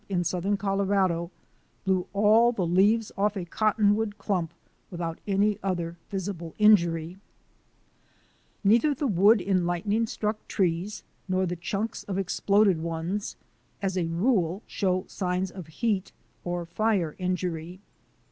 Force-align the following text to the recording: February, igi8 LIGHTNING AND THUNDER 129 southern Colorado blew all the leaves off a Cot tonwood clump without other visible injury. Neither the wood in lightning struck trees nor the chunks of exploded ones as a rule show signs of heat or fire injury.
February, 0.07 0.23
igi8 0.23 0.33
LIGHTNING 0.33 0.51
AND 0.51 0.57
THUNDER 0.57 1.29
129 1.29 1.29
southern 1.29 1.29
Colorado 1.29 1.31
blew 1.85 2.07
all 2.11 2.51
the 2.51 2.65
leaves 2.65 3.11
off 3.15 3.37
a 3.37 3.45
Cot 3.45 3.77
tonwood 3.77 4.17
clump 4.17 4.53
without 4.89 5.19
other 5.61 5.97
visible 6.09 6.55
injury. 6.57 7.17
Neither 8.63 8.95
the 8.95 9.05
wood 9.05 9.41
in 9.41 9.67
lightning 9.67 10.07
struck 10.07 10.47
trees 10.47 11.03
nor 11.27 11.45
the 11.45 11.55
chunks 11.55 12.03
of 12.05 12.17
exploded 12.17 12.79
ones 12.81 13.35
as 13.79 13.95
a 13.95 14.07
rule 14.07 14.63
show 14.65 15.05
signs 15.07 15.51
of 15.51 15.67
heat 15.67 16.11
or 16.43 16.65
fire 16.65 17.13
injury. 17.19 17.79